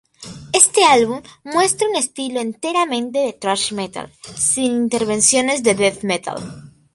Este 0.51 0.83
álbum 0.83 1.21
muestra 1.43 1.87
un 1.87 1.95
estilo 1.95 2.39
enteramente 2.41 3.19
de 3.19 3.33
thrash 3.33 3.71
metal, 3.71 4.11
sin 4.35 4.71
intervenciones 4.75 5.61
de 5.61 5.75
death 5.75 6.01
metal. 6.01 6.71